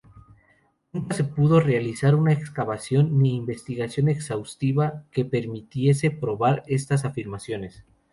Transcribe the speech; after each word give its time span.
Nunca 0.93 1.13
se 1.15 1.23
pudo 1.23 1.59
realizar 1.59 2.15
una 2.15 2.33
excavación, 2.33 3.19
ni 3.19 3.35
investigación 3.35 4.09
exhaustiva, 4.09 5.03
que 5.11 5.25
permitiese 5.25 6.09
probar 6.09 6.63
estas 6.65 7.05
afirmaciones. 7.05 7.83